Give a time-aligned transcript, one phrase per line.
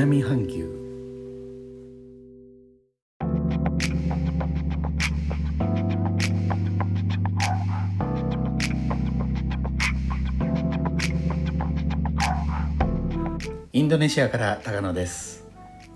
[0.00, 0.64] 南半球。
[13.72, 15.46] インドネシアから高野です。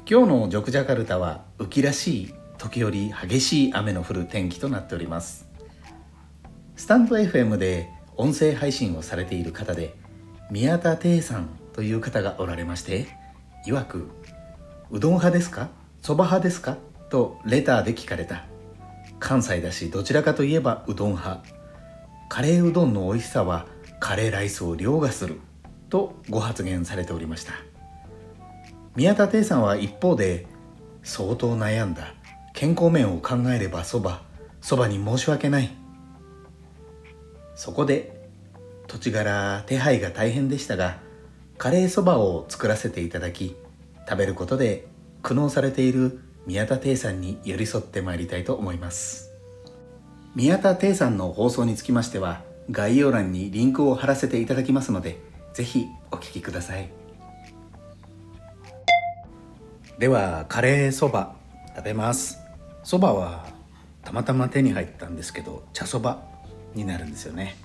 [0.06, 5.48] 今日のジョクジャカルタは雨季らしい時折激しい雨の降る天気となっております。
[6.76, 9.94] スタンド FM で音声配信をされている方で
[10.50, 13.23] 宮田亭さんという方がおられまして
[13.66, 14.08] 曰く
[14.90, 15.68] 「うどん派ですか？
[16.02, 16.76] そば派ですか?」
[17.10, 18.44] とレターで聞かれた。
[19.20, 21.42] 関西だしどちらかといえばうどん派。
[22.28, 23.66] カレーうどんの美味しさは
[24.00, 25.40] カレーライスを凌駕する。
[25.88, 27.52] とご発言されておりました。
[28.96, 30.46] 宮田亭さんは一方で
[31.02, 32.14] 相当悩んだ。
[32.52, 34.22] 健康面を考えればそば。
[34.60, 35.70] そばに申し訳ない。
[37.54, 38.28] そこで
[38.88, 40.98] 土地柄手配が大変でしたが
[41.56, 43.56] カレーそばを作らせていただき
[44.08, 44.86] 食べることで
[45.22, 49.30] 苦悩されている宮田亭さんに寄り添ってまいりたいと思います。
[50.34, 55.18] 宮田亭さんの放送につきましては概要欄にリンクを貼らせていただきますので
[55.52, 56.90] ぜひお聞きください。
[59.98, 61.36] ではカレーそば
[61.76, 62.38] 食べます。
[62.82, 63.46] そばは
[64.02, 66.22] たまたま手に入ったんですけど茶そば
[66.74, 67.56] になるんですよね。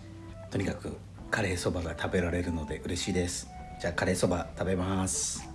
[0.51, 0.95] とにかく
[1.31, 3.49] カレーそばが食べられるので嬉しいです。
[3.81, 5.48] じゃあカレーそば食べます。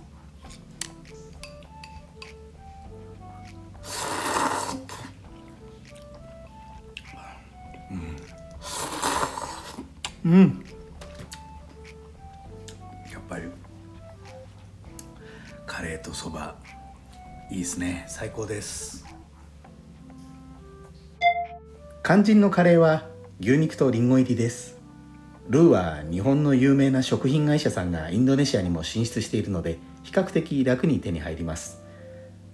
[10.25, 10.65] うん、うん、
[13.11, 13.43] やっぱり。
[15.65, 16.55] カレーとそば。
[17.51, 18.05] いいですね。
[18.07, 19.05] 最高です。
[22.03, 23.07] 肝心のカレーは
[23.39, 24.77] 牛肉とリンゴ入りです。
[25.47, 31.85] ルーは日本の有名な食品会社さんがインドネシアにも進出しているので比較的楽に手に入ります。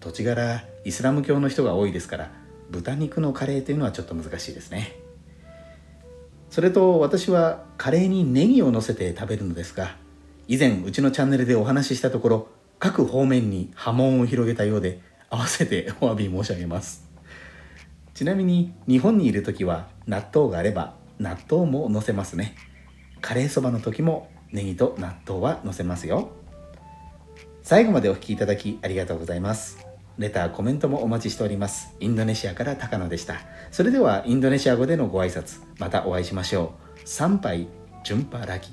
[0.01, 2.31] 土地柄イスラム教の人が多いですから
[2.71, 4.95] 豚肉のカレーというのはちょっと難しいですね
[6.51, 9.95] それと私はカレーにネギを乗せて食べるのですが
[10.49, 12.47] 以前うちのチャンネルでお話ししたところ
[12.77, 17.07] 各方面に波紋を広げたようで合わせてお詫び申し上げます。
[18.13, 22.55] ちなみに日本にいる時は納豆があれば納豆も乗せますね。
[23.21, 26.31] カレーそばの時もネギと納豆は乗せますよ。
[27.63, 29.90] 最後までお聴きいただきありがとうございます。
[30.21, 31.95] レターコメントもお待ちしております。
[31.99, 33.41] インドネシアから高野でした。
[33.71, 36.99] それではインドネシア語でのご挨拶またお会いしましょう。
[37.03, 37.67] 参拝
[38.03, 38.69] ジュンパラギ。